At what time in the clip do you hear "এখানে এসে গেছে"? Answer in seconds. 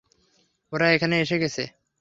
0.95-1.63